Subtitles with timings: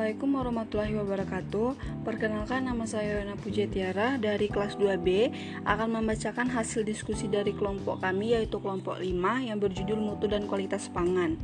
[0.00, 1.68] Assalamualaikum warahmatullahi wabarakatuh.
[2.08, 5.28] Perkenalkan nama saya Yona Pujetiara dari kelas 2B
[5.68, 9.04] Akan membacakan hasil diskusi dari kelompok kami yaitu kelompok 5
[9.44, 11.36] yang berjudul Mutu dan Kualitas Pangan.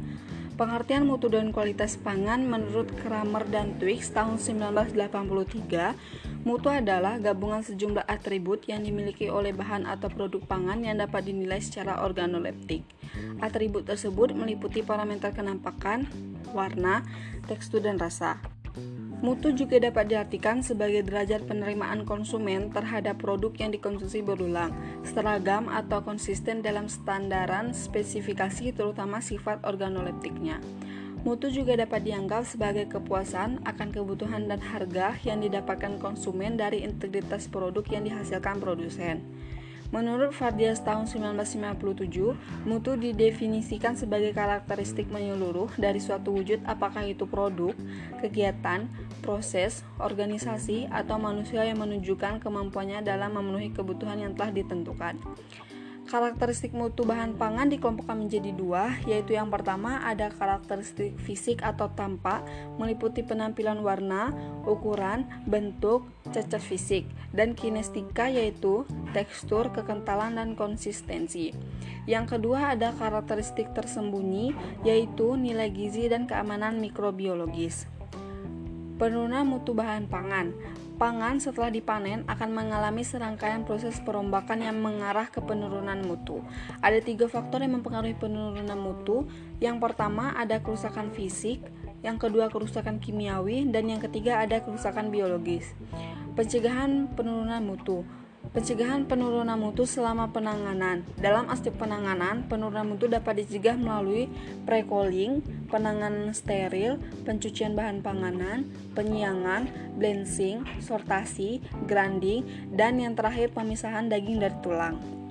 [0.57, 8.09] Pengertian mutu dan kualitas pangan menurut Kramer dan Twix tahun 1983 Mutu adalah gabungan sejumlah
[8.09, 12.89] atribut yang dimiliki oleh bahan atau produk pangan yang dapat dinilai secara organoleptik.
[13.43, 16.09] Atribut tersebut meliputi parameter kenampakan,
[16.57, 17.05] warna,
[17.45, 18.41] tekstur, dan rasa.
[19.17, 24.77] Mutu juga dapat diartikan sebagai derajat penerimaan konsumen terhadap produk yang dikonsumsi berulang,
[25.09, 30.61] seragam atau konsisten dalam standaran spesifikasi terutama sifat organoleptiknya.
[31.25, 37.49] Mutu juga dapat dianggap sebagai kepuasan akan kebutuhan dan harga yang didapatkan konsumen dari integritas
[37.49, 39.25] produk yang dihasilkan produsen.
[39.95, 47.73] Menurut Fardias tahun 1957, mutu didefinisikan sebagai karakteristik menyeluruh dari suatu wujud apakah itu produk,
[48.19, 48.91] kegiatan,
[49.23, 55.23] proses, organisasi, atau manusia yang menunjukkan kemampuannya dalam memenuhi kebutuhan yang telah ditentukan.
[56.07, 62.47] Karakteristik mutu bahan pangan dikelompokkan menjadi dua, yaitu yang pertama ada karakteristik fisik atau tampak,
[62.79, 64.31] meliputi penampilan warna,
[64.71, 71.51] ukuran, bentuk, cacat fisik, dan kinestika yaitu tekstur, kekentalan, dan konsistensi.
[72.07, 74.55] Yang kedua ada karakteristik tersembunyi,
[74.87, 77.91] yaitu nilai gizi dan keamanan mikrobiologis.
[78.97, 80.55] Penurunan mutu bahan pangan
[80.97, 86.41] Pangan setelah dipanen akan mengalami serangkaian proses perombakan yang mengarah ke penurunan mutu.
[86.81, 89.29] Ada tiga faktor yang mempengaruhi penurunan mutu.
[89.61, 91.61] Yang pertama ada kerusakan fisik,
[92.01, 95.77] yang kedua kerusakan kimiawi, dan yang ketiga ada kerusakan biologis.
[96.33, 98.01] Pencegahan penurunan mutu
[98.57, 101.05] Pencegahan penurunan mutu selama penanganan.
[101.21, 104.33] Dalam aspek penanganan, penurunan mutu dapat dicegah melalui
[104.65, 106.97] pre-cooling, penanganan steril,
[107.29, 108.65] pencucian bahan panganan,
[108.97, 109.69] penyiangan,
[110.01, 115.26] blensing, sortasi, grinding, dan yang terakhir pemisahan daging dari tulang.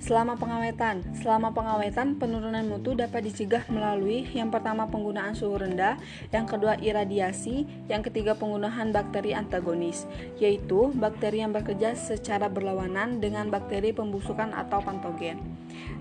[0.00, 6.00] Selama pengawetan, selama pengawetan penurunan mutu dapat dicegah melalui yang pertama penggunaan suhu rendah,
[6.32, 10.08] yang kedua iradiasi, yang ketiga penggunaan bakteri antagonis,
[10.40, 15.36] yaitu bakteri yang bekerja secara berlawanan dengan bakteri pembusukan atau patogen.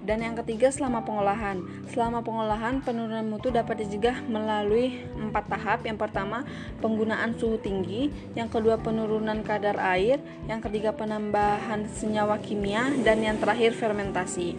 [0.03, 1.61] Dan yang ketiga selama pengolahan.
[1.93, 5.85] Selama pengolahan penurunan mutu dapat dicegah melalui empat tahap.
[5.85, 6.47] Yang pertama
[6.81, 10.17] penggunaan suhu tinggi, yang kedua penurunan kadar air,
[10.49, 14.57] yang ketiga penambahan senyawa kimia, dan yang terakhir fermentasi.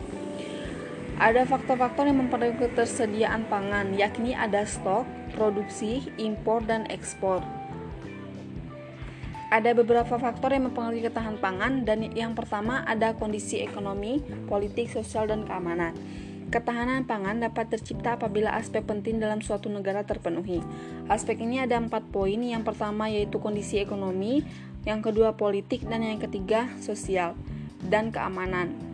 [1.20, 5.04] Ada faktor-faktor yang mempengaruhi ketersediaan pangan, yakni ada stok,
[5.36, 7.44] produksi, impor, dan ekspor.
[9.50, 15.26] Ada beberapa faktor yang mempengaruhi ketahanan pangan dan yang pertama ada kondisi ekonomi, politik, sosial,
[15.26, 15.90] dan keamanan.
[16.54, 20.62] Ketahanan pangan dapat tercipta apabila aspek penting dalam suatu negara terpenuhi.
[21.10, 22.38] Aspek ini ada empat poin.
[22.38, 24.46] Yang pertama yaitu kondisi ekonomi,
[24.86, 27.34] yang kedua politik, dan yang ketiga sosial
[27.82, 28.89] dan keamanan.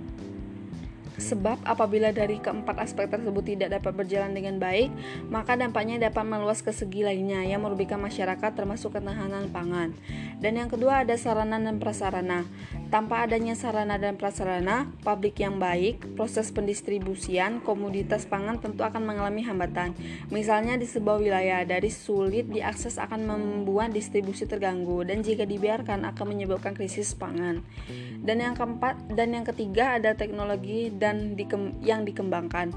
[1.17, 4.93] Sebab apabila dari keempat aspek tersebut tidak dapat berjalan dengan baik,
[5.33, 9.97] maka dampaknya dapat meluas ke segi lainnya yang merugikan masyarakat termasuk ketahanan pangan.
[10.41, 12.45] Dan yang kedua ada sarana dan prasarana.
[12.87, 19.43] Tanpa adanya sarana dan prasarana, pabrik yang baik, proses pendistribusian komoditas pangan tentu akan mengalami
[19.43, 19.91] hambatan.
[20.31, 26.27] Misalnya di sebuah wilayah dari sulit diakses akan membuat distribusi terganggu dan jika dibiarkan akan
[26.31, 27.67] menyebabkan krisis pangan.
[28.23, 32.71] Dan yang keempat dan yang ketiga ada teknologi dan dikem, yang dikembangkan.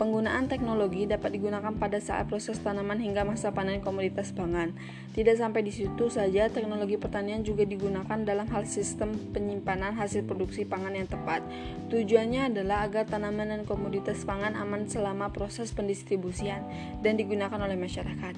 [0.00, 4.72] Penggunaan teknologi dapat digunakan pada saat proses tanaman hingga masa panen komoditas pangan.
[5.12, 10.64] Tidak sampai di situ saja, teknologi pertanian juga digunakan dalam hal sistem penyimpanan hasil produksi
[10.64, 11.44] pangan yang tepat.
[11.92, 16.64] Tujuannya adalah agar tanaman dan komoditas pangan aman selama proses pendistribusian
[17.04, 18.32] dan digunakan oleh masyarakat.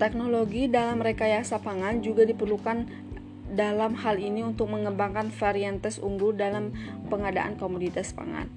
[0.00, 2.88] Teknologi dalam rekayasa pangan juga diperlukan
[3.52, 6.72] dalam hal ini untuk mengembangkan varietas unggul dalam
[7.12, 8.48] pengadaan komoditas pangan.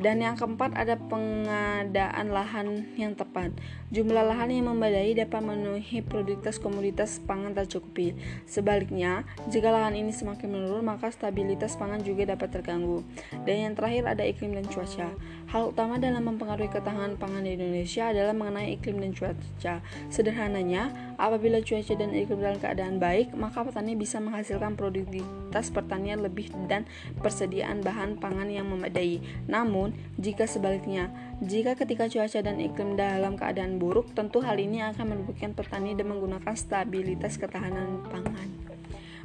[0.00, 3.52] Dan yang keempat ada pengadaan lahan yang tepat.
[3.92, 8.16] Jumlah lahan yang memadai dapat memenuhi produktivitas komoditas pangan tercukupi.
[8.48, 13.04] Sebaliknya, jika lahan ini semakin menurun, maka stabilitas pangan juga dapat terganggu.
[13.44, 15.12] Dan yang terakhir ada iklim dan cuaca.
[15.52, 19.84] Hal utama dalam mempengaruhi ketahanan pangan di Indonesia adalah mengenai iklim dan cuaca.
[20.08, 26.48] Sederhananya, apabila cuaca dan iklim dalam keadaan baik, maka petani bisa menghasilkan produktivitas pertanian lebih
[26.64, 26.88] dan
[27.20, 29.20] persediaan bahan pangan yang memadai.
[29.44, 31.12] Namun, jika sebaliknya,
[31.44, 36.08] jika ketika cuaca dan iklim dalam keadaan buruk, tentu hal ini akan merugikan petani dan
[36.08, 38.48] menggunakan stabilitas ketahanan pangan.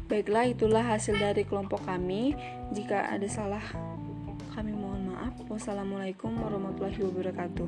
[0.05, 2.37] Baiklah, itulah hasil dari kelompok kami.
[2.69, 3.63] Jika ada salah,
[4.53, 5.33] kami mohon maaf.
[5.49, 7.67] Wassalamualaikum warahmatullahi wabarakatuh.